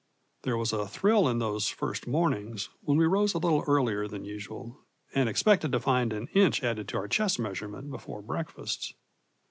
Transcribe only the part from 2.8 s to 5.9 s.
when we rose a little earlier than usual and expected to